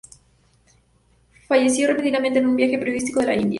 Falleció 1.47 1.87
repentinamente 1.87 2.39
en 2.39 2.47
un 2.47 2.55
viaje 2.55 2.79
periodístico 2.79 3.19
a 3.19 3.25
la 3.25 3.35
India. 3.35 3.49